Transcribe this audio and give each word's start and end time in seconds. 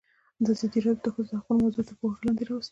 ازادي 0.41 0.79
راډیو 0.85 1.03
د 1.03 1.07
د 1.11 1.13
ښځو 1.15 1.33
حقونه 1.39 1.59
موضوع 1.63 1.83
تر 1.87 1.95
پوښښ 1.99 2.19
لاندې 2.25 2.43
راوستې. 2.49 2.69